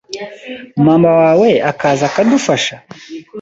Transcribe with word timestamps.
mama 0.85 1.09
wawe 1.19 1.49
akaza 1.71 2.03
akadufasha? 2.09 2.75